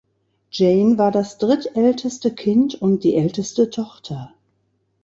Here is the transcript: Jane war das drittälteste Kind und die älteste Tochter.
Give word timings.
Jane 0.49 0.97
war 0.97 1.11
das 1.11 1.37
drittälteste 1.37 2.33
Kind 2.33 2.73
und 2.73 3.03
die 3.03 3.13
älteste 3.13 3.69
Tochter. 3.69 4.33